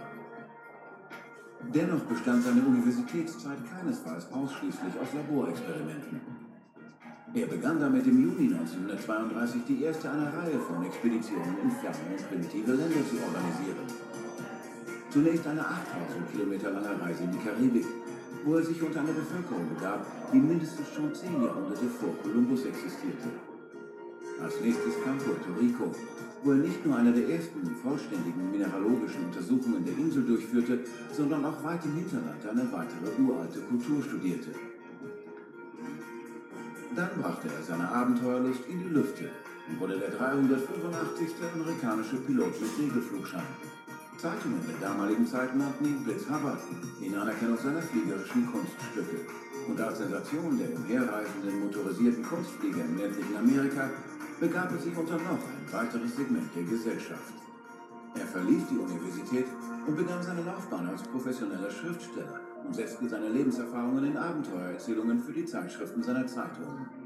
Dennoch 1.74 2.04
bestand 2.04 2.44
seine 2.44 2.62
Universitätszeit 2.62 3.60
keinesfalls 3.64 4.28
ausschließlich 4.34 5.00
aus 5.00 5.14
Laborexperimenten. 5.16 6.20
Er 7.34 7.48
begann 7.48 7.80
damit 7.80 8.06
im 8.08 8.22
Juni 8.22 8.54
1932 8.54 9.62
die 9.68 9.84
erste 9.84 10.12
einer 10.12 10.34
Reihe 10.36 10.60
von 10.60 10.84
Expeditionen 10.84 11.64
in 11.64 11.72
ferne 11.72 12.12
und 12.12 12.30
primitive 12.30 12.72
Länder 12.72 13.04
zu 13.08 13.16
organisieren. 13.24 14.15
Zunächst 15.16 15.48
eine 15.48 15.62
8000 15.62 16.30
Kilometer 16.30 16.72
lange 16.72 17.02
Reise 17.02 17.24
in 17.24 17.32
die 17.32 17.38
Karibik, 17.38 17.86
wo 18.44 18.56
er 18.56 18.64
sich 18.64 18.84
unter 18.84 19.00
einer 19.00 19.14
Bevölkerung 19.14 19.64
begab, 19.74 20.06
die 20.34 20.40
mindestens 20.40 20.92
schon 20.94 21.16
zehn 21.16 21.42
Jahrhunderte 21.42 21.86
vor 21.88 22.12
Kolumbus 22.22 22.66
existierte. 22.66 23.32
Als 24.44 24.60
nächstes 24.60 25.02
kam 25.06 25.18
Puerto 25.18 25.56
Rico, 25.58 25.96
wo 26.44 26.52
er 26.52 26.58
nicht 26.58 26.86
nur 26.86 26.98
eine 26.98 27.14
der 27.14 27.30
ersten 27.30 27.64
vollständigen 27.82 28.52
mineralogischen 28.52 29.24
Untersuchungen 29.28 29.86
der 29.86 29.98
Insel 29.98 30.24
durchführte, 30.24 30.84
sondern 31.14 31.46
auch 31.46 31.64
weit 31.64 31.86
im 31.86 31.96
Hinterland 31.96 32.46
eine 32.46 32.68
weitere 32.74 33.08
uralte 33.24 33.62
Kultur 33.62 34.04
studierte. 34.04 34.52
Dann 36.94 37.10
brachte 37.22 37.48
er 37.48 37.64
seine 37.64 37.88
Abenteuerlust 37.88 38.68
in 38.68 38.84
die 38.84 38.90
Lüfte 38.90 39.30
und 39.70 39.80
wurde 39.80 39.98
der 39.98 40.12
385. 40.12 41.30
amerikanische 41.56 42.18
Pilot 42.18 42.60
mit 42.60 42.70
Segelflugschein. 42.76 43.48
Zeitungen 44.18 44.62
der 44.68 44.90
damaligen 44.90 45.28
Zeit 45.28 45.56
nannten 45.56 45.86
ihn 45.86 46.04
Blitz 46.04 46.24
Hubbard 46.30 46.60
in 47.02 47.16
Anerkennung 47.16 47.58
seiner 47.58 47.82
fliegerischen 47.82 48.48
Kunststücke. 48.52 49.28
Und 49.68 49.80
als 49.82 49.98
Sensation 49.98 50.58
der 50.58 50.74
umherreisenden 50.76 51.60
motorisierten 51.60 52.24
Kunstflieger 52.24 52.86
im 52.86 52.98
ländlichen 52.98 53.36
Amerika 53.38 53.90
begab 54.40 54.72
er 54.72 54.78
sich 54.78 54.96
unter 54.96 55.18
noch 55.18 55.42
ein 55.44 55.72
weiteres 55.72 56.16
Segment 56.16 56.50
der 56.56 56.64
Gesellschaft. 56.64 57.34
Er 58.16 58.28
verließ 58.28 58.64
die 58.72 58.78
Universität 58.78 59.48
und 59.86 59.98
begann 59.98 60.24
seine 60.24 60.44
Laufbahn 60.44 60.88
als 60.88 61.04
professioneller 61.04 61.70
Schriftsteller 61.70 62.40
und 62.66 62.74
setzte 62.74 63.10
seine 63.10 63.30
Lebenserfahrungen 63.30 64.06
in 64.06 64.18
Abenteuererzählungen 64.18 65.20
für 65.20 65.34
die 65.34 65.46
Zeitschriften 65.46 66.02
seiner 66.02 66.26
Zeit 66.26 66.58
um. 66.66 67.05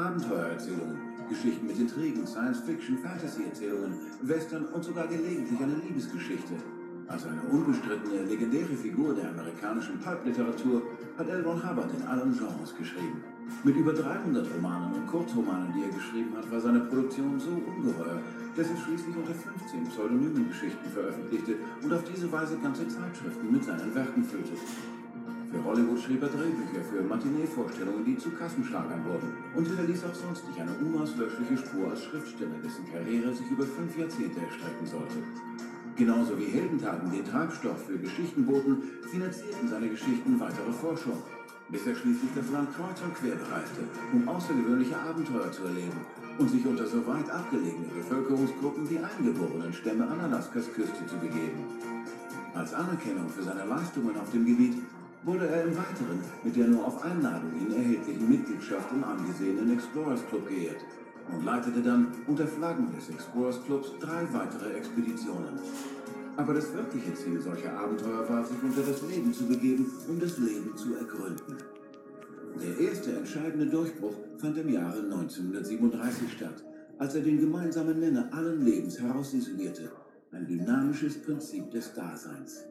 Abenteuererzählungen 0.00 1.10
Geschichten 1.30 1.68
mit 1.68 1.78
Intrigen, 1.78 2.26
Science-Fiction, 2.26 2.98
Fantasy-Erzählungen, 2.98 3.94
Western 4.22 4.64
und 4.66 4.82
sogar 4.82 5.06
gelegentlich 5.06 5.60
eine 5.60 5.76
Liebesgeschichte. 5.86 6.54
Als 7.06 7.24
eine 7.24 7.40
unbestrittene, 7.42 8.24
legendäre 8.24 8.74
Figur 8.74 9.14
der 9.14 9.30
amerikanischen 9.30 10.00
Pulp-Literatur 10.00 10.82
hat 11.16 11.28
L. 11.28 11.44
Hubbard 11.44 11.90
in 11.94 12.02
allen 12.06 12.36
Genres 12.36 12.74
geschrieben. 12.76 13.22
Mit 13.62 13.76
über 13.76 13.92
300 13.92 14.46
Romanen 14.54 14.92
und 14.94 15.06
Kurzromanen, 15.06 15.72
die 15.72 15.82
er 15.82 15.94
geschrieben 15.94 16.36
hat, 16.36 16.50
war 16.50 16.60
seine 16.60 16.80
Produktion 16.80 17.38
so 17.38 17.50
ungeheuer, 17.50 18.20
dass 18.56 18.70
er 18.70 18.76
schließlich 18.76 19.16
unter 19.16 19.34
15 19.34 19.84
Pseudonymen 19.86 20.48
Geschichten 20.48 20.90
veröffentlichte 20.90 21.56
und 21.82 21.92
auf 21.92 22.02
diese 22.04 22.30
Weise 22.30 22.56
ganze 22.58 22.88
Zeitschriften 22.88 23.52
mit 23.52 23.64
seinen 23.64 23.94
Werken 23.94 24.24
füllte. 24.24 24.52
Für 25.50 25.64
Hollywood 25.64 25.98
schrieb 25.98 26.22
er 26.22 26.28
Drehbücher 26.28 26.84
für 26.86 27.02
Matinee-Vorstellungen, 27.02 28.04
die 28.04 28.16
zu 28.16 28.30
Kassenschlagern 28.30 29.04
wurden. 29.04 29.34
Und 29.56 29.66
hinterließ 29.66 30.04
auch 30.04 30.14
sonst 30.14 30.46
nicht 30.46 30.60
eine 30.60 30.70
unauslöschliche 30.78 31.58
Spur 31.58 31.90
als 31.90 32.04
Schriftsteller, 32.04 32.54
dessen 32.62 32.86
Karriere 32.86 33.34
sich 33.34 33.50
über 33.50 33.64
fünf 33.64 33.98
Jahrzehnte 33.98 34.38
erstrecken 34.38 34.86
sollte. 34.86 35.18
Genauso 35.96 36.38
wie 36.38 36.46
Heldentaten 36.46 37.10
den 37.10 37.24
Treibstoff 37.24 37.84
für 37.84 37.98
Geschichten 37.98 38.46
boten, 38.46 38.78
finanzierten 39.10 39.68
seine 39.68 39.88
Geschichten 39.88 40.38
weitere 40.38 40.70
Forschung. 40.70 41.18
Bis 41.68 41.86
er 41.86 41.96
schließlich 41.96 42.30
das 42.34 42.50
Land 42.50 42.70
kreuz 42.74 43.02
und 43.02 43.14
quer 43.14 43.34
bereiste, 43.34 43.82
um 44.12 44.28
außergewöhnliche 44.28 44.96
Abenteuer 44.96 45.50
zu 45.50 45.64
erleben 45.64 46.00
und 46.38 46.48
sich 46.48 46.64
unter 46.64 46.86
so 46.86 47.04
weit 47.06 47.28
abgelegene 47.28 47.90
Bevölkerungsgruppen 47.94 48.88
wie 48.88 48.98
eingeborenen 48.98 49.72
Stämme 49.72 50.06
an 50.06 50.20
Alaskas 50.20 50.72
Küste 50.72 51.06
zu 51.06 51.16
begeben. 51.18 51.66
Als 52.54 52.72
Anerkennung 52.72 53.28
für 53.28 53.42
seine 53.42 53.64
Leistungen 53.66 54.16
auf 54.16 54.30
dem 54.30 54.46
Gebiet 54.46 54.78
wurde 55.24 55.48
er 55.48 55.64
im 55.64 55.76
Weiteren 55.76 56.20
mit 56.42 56.56
der 56.56 56.66
nur 56.68 56.86
auf 56.86 57.04
Einladung 57.04 57.52
ihn 57.60 57.72
erhältlichen 57.72 58.28
Mitgliedschaft 58.28 58.90
im 58.92 59.04
angesehenen 59.04 59.72
Explorers 59.72 60.26
Club 60.28 60.48
geehrt 60.48 60.80
und 61.32 61.44
leitete 61.44 61.82
dann 61.82 62.08
unter 62.26 62.46
Flaggen 62.46 62.88
des 62.96 63.10
Explorers 63.10 63.62
Clubs 63.64 63.92
drei 64.00 64.26
weitere 64.32 64.72
Expeditionen. 64.72 65.58
Aber 66.36 66.54
das 66.54 66.72
wirkliche 66.72 67.14
Ziel 67.14 67.40
solcher 67.40 67.78
Abenteuer 67.78 68.28
war, 68.28 68.44
sich 68.44 68.62
unter 68.62 68.82
das 68.82 69.02
Leben 69.02 69.32
zu 69.32 69.46
begeben, 69.46 69.86
um 70.08 70.18
das 70.18 70.38
Leben 70.38 70.74
zu 70.76 70.94
ergründen. 70.94 71.56
Der 72.60 72.78
erste 72.78 73.12
entscheidende 73.12 73.66
Durchbruch 73.66 74.14
fand 74.38 74.56
im 74.58 74.70
Jahre 74.70 75.00
1937 75.00 76.32
statt, 76.32 76.64
als 76.98 77.14
er 77.14 77.22
den 77.22 77.40
gemeinsamen 77.40 78.00
Nenner 78.00 78.28
allen 78.32 78.64
Lebens 78.64 79.00
herausisolierte, 79.00 79.90
ein 80.32 80.46
dynamisches 80.46 81.20
Prinzip 81.22 81.70
des 81.70 81.92
Daseins. 81.94 82.64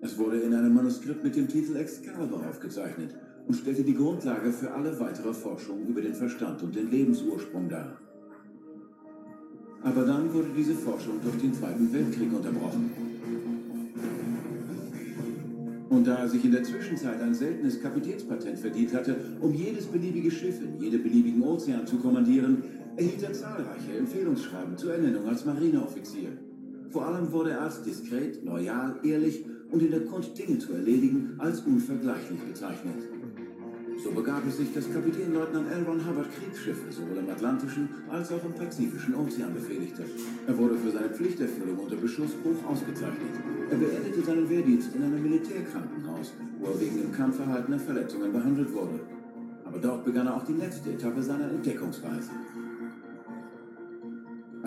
Es 0.00 0.18
wurde 0.18 0.38
in 0.40 0.54
einem 0.54 0.74
Manuskript 0.74 1.24
mit 1.24 1.36
dem 1.36 1.48
Titel 1.48 1.76
Excalibur 1.76 2.46
aufgezeichnet 2.48 3.14
und 3.46 3.54
stellte 3.54 3.82
die 3.82 3.94
Grundlage 3.94 4.52
für 4.52 4.70
alle 4.72 4.98
weitere 5.00 5.32
Forschung 5.32 5.86
über 5.86 6.02
den 6.02 6.14
Verstand 6.14 6.62
und 6.62 6.74
den 6.74 6.90
Lebensursprung 6.90 7.68
dar. 7.68 7.98
Aber 9.82 10.04
dann 10.04 10.32
wurde 10.34 10.48
diese 10.56 10.74
Forschung 10.74 11.20
durch 11.22 11.36
den 11.38 11.54
Zweiten 11.54 11.92
Weltkrieg 11.92 12.32
unterbrochen. 12.32 12.90
Und 15.88 16.06
da 16.06 16.16
er 16.16 16.28
sich 16.28 16.44
in 16.44 16.50
der 16.50 16.64
Zwischenzeit 16.64 17.20
ein 17.22 17.34
seltenes 17.34 17.80
Kapitänspatent 17.80 18.58
verdient 18.58 18.92
hatte, 18.92 19.16
um 19.40 19.54
jedes 19.54 19.86
beliebige 19.86 20.30
Schiff 20.30 20.60
in 20.60 20.78
jedem 20.82 21.02
beliebigen 21.02 21.42
Ozean 21.42 21.86
zu 21.86 21.96
kommandieren, 21.96 22.64
erhielt 22.96 23.22
er 23.22 23.32
zahlreiche 23.32 23.96
Empfehlungsschreiben 23.96 24.76
zur 24.76 24.94
Ernennung 24.94 25.26
als 25.26 25.44
Marineoffizier. 25.44 26.30
Vor 26.90 27.06
allem 27.06 27.30
wurde 27.30 27.50
er 27.50 27.62
als 27.62 27.82
diskret, 27.82 28.44
loyal, 28.44 28.96
ehrlich 29.04 29.44
und 29.70 29.82
in 29.82 29.90
der 29.90 30.00
Kunst 30.00 30.38
Dinge 30.38 30.58
zu 30.58 30.72
erledigen 30.72 31.34
als 31.38 31.60
unvergleichlich 31.60 32.40
bezeichnet. 32.40 33.08
So 34.02 34.10
begab 34.10 34.46
es 34.46 34.58
sich, 34.58 34.72
dass 34.74 34.92
Kapitänleutnant 34.92 35.70
L. 35.72 35.86
Hubbard 35.86 36.28
Kriegsschiffe 36.30 36.92
sowohl 36.92 37.16
im 37.16 37.30
Atlantischen 37.30 37.88
als 38.10 38.30
auch 38.30 38.44
im 38.44 38.52
Pazifischen 38.52 39.14
Ozean 39.14 39.54
befehligte. 39.54 40.04
Er 40.46 40.58
wurde 40.58 40.76
für 40.76 40.90
seine 40.90 41.08
Pflichterfüllung 41.08 41.78
unter 41.78 41.96
Beschuss 41.96 42.30
hoch 42.44 42.70
ausgezeichnet. 42.70 43.32
Er 43.70 43.76
beendete 43.76 44.22
seinen 44.22 44.48
Wehrdienst 44.48 44.94
in 44.94 45.02
einem 45.02 45.22
Militärkrankenhaus, 45.22 46.34
wo 46.60 46.66
er 46.66 46.80
wegen 46.80 47.02
im 47.02 47.12
Kampf 47.12 47.40
erhaltener 47.40 47.78
Verletzungen 47.78 48.32
behandelt 48.32 48.72
wurde. 48.72 49.00
Aber 49.64 49.78
dort 49.78 50.04
begann 50.04 50.28
auch 50.28 50.44
die 50.44 50.54
letzte 50.54 50.90
Etappe 50.90 51.22
seiner 51.22 51.50
Entdeckungsreise. 51.50 52.30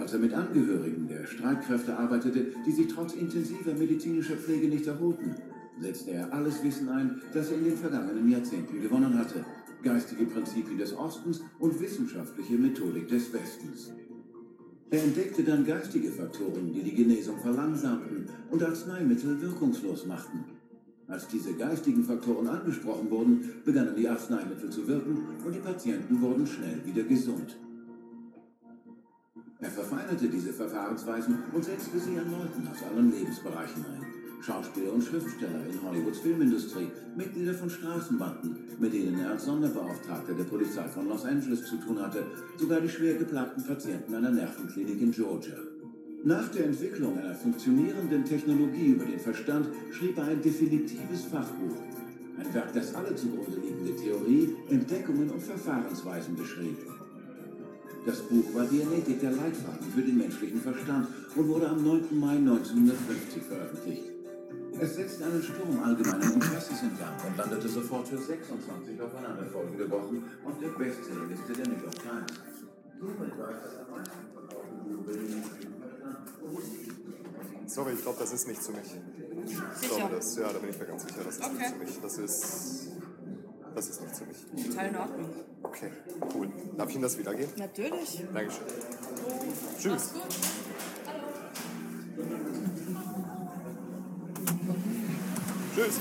Als 0.10 0.16
er 0.16 0.22
mit 0.22 0.34
Angehörigen 0.34 1.08
der 1.08 1.28
Streitkräfte 1.28 1.96
arbeitete, 1.96 2.48
die 2.66 2.72
sich 2.72 2.88
trotz 2.88 3.13
intensiver 3.13 3.75
medizinischer 3.75 4.38
Pflege 4.38 4.68
nicht 4.68 4.88
erholten, 4.88 5.36
setzte 5.80 6.10
er 6.10 6.34
alles 6.34 6.63
Wissen 6.63 6.89
ein, 6.89 7.22
das 7.32 7.51
er 7.51 7.60
in 7.60 7.66
den 7.66 7.78
vergangenen 7.78 8.28
Jahrzehnten 8.28 8.82
gewonnen 8.82 9.16
hatte. 9.16 9.46
Geistige 9.84 10.25
Prinzipien 10.25 10.80
des 10.80 10.98
Ostens 10.98 11.42
und 11.60 11.80
wissenschaftliche 11.80 12.56
Methodik 12.56 13.08
des 13.08 13.32
Westens. 13.32 13.92
Er 14.89 15.04
entdeckte 15.04 15.44
dann 15.44 15.63
geistige 15.63 16.10
Faktoren, 16.10 16.74
die 16.74 16.82
die 16.82 16.96
Genesung 16.96 17.38
verlangsamten 17.38 18.25
und 18.50 18.63
Arzneimittel 18.63 19.39
wirkungslos 19.39 20.08
machten. 20.08 20.44
Als 21.08 21.28
diese 21.28 21.54
geistigen 21.54 22.04
Faktoren 22.04 22.48
angesprochen 22.48 23.12
wurden, 23.12 23.48
begannen 23.63 23.94
die 23.96 24.10
Arzneimittel 24.10 24.72
zu 24.72 24.88
wirken 24.88 25.20
und 25.46 25.54
die 25.54 25.60
Patienten 25.60 26.20
wurden 26.20 26.48
schnell 26.48 26.84
wieder 26.84 27.04
gesund. 27.04 27.58
Er 29.62 29.70
verfeinerte 29.70 30.30
diese 30.30 30.54
Verfahrensweisen 30.54 31.39
und 31.51 31.66
setzte 31.66 32.00
sie 32.00 32.18
an 32.18 32.32
Leuten 32.32 32.66
aus 32.72 32.82
allen 32.89 33.12
Lebensbereichen 33.12 33.86
ein. 33.86 34.06
Schauspieler 34.42 34.94
und 34.94 35.04
Schriftsteller 35.04 35.66
in 35.70 35.84
Hollywoods 35.84 36.20
Filmindustrie, 36.20 36.88
Mitglieder 37.18 37.54
von 37.54 37.70
Straßenbanden, 37.70 38.58
mit 38.80 38.94
denen 38.94 39.20
er 39.20 39.32
als 39.32 39.44
Sonderbeauftragter 39.44 40.34
der 40.34 40.46
Polizei 40.46 40.88
von 40.88 41.10
Los 41.10 41.25
Angeles 41.25 41.66
zu 41.66 41.75
tun 41.75 42.01
hatte, 42.01 42.24
sogar 42.56 42.80
die 42.80 42.88
schwer 42.88 43.16
geplagten 43.16 43.66
Patienten 43.66 44.16
einer 44.16 44.32
Nervenklinik 44.32 45.01
in 45.01 45.12
Georgia. 45.12 45.58
Nach 46.24 46.48
der 46.50 46.68
Entwicklung 46.68 47.18
einer 47.18 47.36
funktionierenden 47.36 48.24
Technologie 48.24 48.94
über 48.94 49.06
den 49.06 49.20
Verstand 49.20 49.68
schrieb 49.92 50.18
er 50.18 50.28
ein 50.28 50.42
definitives 50.42 51.25
Fachbuch. 51.25 51.75
Ein 52.39 52.54
Werk, 52.54 52.74
das 52.74 52.96
alle 52.96 53.13
zugrunde 53.13 53.60
liegende 53.60 53.94
Theorie, 53.98 54.56
Entdeckungen 54.70 55.30
und 55.30 55.44
Verfahrensweisen 55.44 56.38
beschrieb. 56.38 56.78
Das 58.06 58.22
Buch 58.22 58.53
war 58.56 58.65
Dianetik 58.65 59.20
der 59.20 59.32
Leitfaden 59.32 59.91
für 59.94 60.01
den 60.01 60.18
menschlichen 60.18 60.62
Verstand 60.62 61.08
und 61.36 61.48
wurde 61.48 61.70
am 61.70 61.84
9. 61.84 62.20
Mai 62.20 62.36
1950 62.38 63.44
veröffentlicht. 63.44 64.03
Es 64.79 64.96
setzte 64.96 65.25
einen 65.25 65.44
Sturm 65.44 65.77
allgemeinen 65.84 66.34
Interesses 66.34 66.82
in 66.84 66.98
Gang 66.98 67.13
und 67.27 67.38
landete 67.38 67.68
sofort 67.68 68.08
für 68.08 68.18
26 68.18 69.01
aufeinanderfolgende 69.01 69.89
Wochen 69.91 70.24
auf 70.46 70.58
der 70.60 70.70
Bestsellerliste 70.70 71.53
der 71.53 71.68
New 71.68 71.82
York 71.84 71.96
Times. 72.01 72.32
Sorry, 77.68 77.94
ich 77.94 78.01
glaube, 78.01 78.18
das 78.20 78.34
ist 78.34 78.48
nicht 78.48 78.62
für 78.62 78.72
mich. 78.72 78.96
Ich 79.46 79.51
Sicher? 79.79 79.96
glaube, 79.98 80.15
das, 80.15 80.36
ja, 80.36 80.51
da 80.51 80.60
bin 80.60 80.70
ich 80.72 80.79
mir 80.79 80.86
ganz 80.86 81.03
sicher, 81.03 81.22
das 81.24 81.36
ist 81.38 81.44
Okay. 81.46 81.53
nicht 81.58 81.68
für 81.70 81.77
mich. 81.77 82.00
Das 82.01 82.18
ist, 82.18 82.88
das 83.80 83.90
ist 83.90 84.02
nicht 84.02 84.16
für 84.16 84.26
mich. 84.26 84.68
Total 84.68 84.88
in 84.90 84.98
Ordnung. 84.98 85.30
Okay, 85.64 85.90
cool. 86.36 86.50
Darf 86.78 86.90
ich 86.90 86.96
Ihnen 86.96 87.04
das 87.04 87.18
wiedergeben? 87.18 87.54
Natürlich. 87.58 88.22
Dankeschön. 88.34 88.66
Mach's 88.68 89.82
Tschüss. 89.82 90.14
gut. 90.14 90.22
Tschüss. 95.76 96.00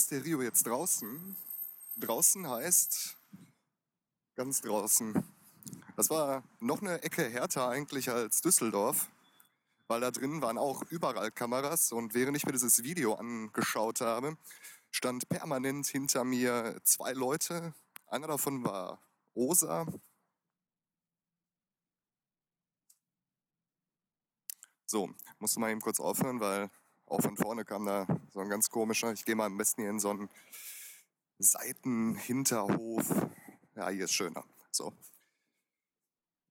Ist 0.00 0.12
der 0.12 0.24
Rio 0.24 0.40
jetzt 0.40 0.66
draußen. 0.66 1.36
Draußen 1.98 2.48
heißt 2.48 3.18
ganz 4.34 4.62
draußen. 4.62 5.22
Das 5.94 6.08
war 6.08 6.42
noch 6.58 6.80
eine 6.80 7.02
Ecke 7.02 7.28
härter 7.28 7.68
eigentlich 7.68 8.08
als 8.08 8.40
Düsseldorf, 8.40 9.10
weil 9.88 10.00
da 10.00 10.10
drin 10.10 10.40
waren 10.40 10.56
auch 10.56 10.84
überall 10.88 11.30
Kameras 11.30 11.92
und 11.92 12.14
während 12.14 12.34
ich 12.34 12.46
mir 12.46 12.52
dieses 12.52 12.82
Video 12.82 13.16
angeschaut 13.16 14.00
habe, 14.00 14.38
stand 14.90 15.28
permanent 15.28 15.86
hinter 15.86 16.24
mir 16.24 16.80
zwei 16.82 17.12
Leute. 17.12 17.74
Einer 18.06 18.28
davon 18.28 18.64
war 18.64 19.02
Rosa. 19.36 19.84
So, 24.86 25.10
musste 25.38 25.60
mal 25.60 25.70
eben 25.70 25.82
kurz 25.82 26.00
aufhören, 26.00 26.40
weil 26.40 26.70
auch 27.10 27.20
von 27.20 27.36
vorne 27.36 27.64
kam 27.64 27.86
da 27.86 28.06
so 28.32 28.40
ein 28.40 28.48
ganz 28.48 28.70
komischer. 28.70 29.12
Ich 29.12 29.24
gehe 29.24 29.34
mal 29.34 29.46
am 29.46 29.56
besten 29.56 29.82
hier 29.82 29.90
in 29.90 29.98
so 29.98 30.10
einen 30.10 30.30
Seitenhinterhof. 31.38 33.26
Ja, 33.74 33.88
hier 33.88 34.04
ist 34.04 34.12
schöner. 34.12 34.44
So. 34.70 34.92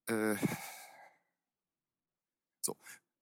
Äh, 0.08 0.36
so, 2.62 2.76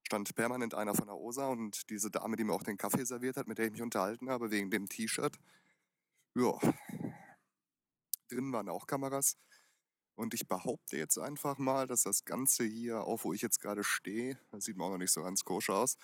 stand 0.04 0.34
permanent 0.36 0.73
einer 0.73 0.95
von 0.95 1.08
der 1.08 1.15
OSA 1.15 1.47
und 1.47 1.89
diese 1.89 2.10
Dame, 2.10 2.38
die 2.38 2.43
mir 2.43 2.54
auch 2.54 2.63
den 2.63 2.78
Kaffee 2.78 3.06
serviert 3.06 3.38
hat, 3.38 3.47
mit 3.47 3.60
der 3.60 3.65
ich 3.65 3.71
mich 3.71 3.82
unterhalten 3.82 4.30
habe, 4.30 4.50
wegen 4.50 4.71
dem 4.71 4.89
T-Shirt. 4.89 5.38
Ja. 6.34 6.58
Drinnen 8.30 8.52
waren 8.52 8.69
auch 8.69 8.88
Kameras. 8.88 9.38
Und 10.15 10.34
ich 10.34 10.47
behaupte 10.47 10.97
jetzt 10.97 11.19
einfach 11.19 11.60
mal, 11.60 11.86
dass 11.86 12.02
das 12.02 12.26
Ganze 12.26 12.63
hier, 12.63 13.04
auch 13.04 13.23
wo 13.23 13.34
ich 13.34 13.43
jetzt 13.43 13.60
gerade 13.60 13.84
stehe, 13.84 14.39
das 14.50 14.65
sieht 14.65 14.76
mir 14.76 14.84
auch 14.86 14.89
noch 14.89 14.97
nicht 14.97 15.13
so 15.13 15.21
ganz 15.21 15.45
koscher 15.45 15.76
aus. 15.76 15.97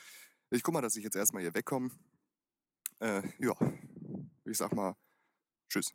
Ich 0.53 0.61
guck 0.61 0.75
mal, 0.75 0.81
dass 0.81 0.95
ich 0.95 1.03
jetzt 1.03 1.15
erstmal 1.15 1.41
hier 1.41 1.55
wegkomme. 1.55 1.89
Äh, 2.99 3.23
ja, 3.39 3.55
ich 4.45 4.55
sag 4.55 4.71
mal, 4.71 4.95
tschüss. 5.67 5.91